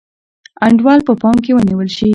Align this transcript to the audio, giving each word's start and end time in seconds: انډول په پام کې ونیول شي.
انډول 0.65 0.99
په 1.07 1.13
پام 1.21 1.35
کې 1.43 1.51
ونیول 1.55 1.89
شي. 1.97 2.09